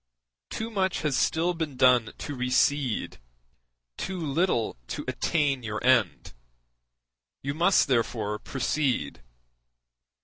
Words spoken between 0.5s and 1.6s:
much has still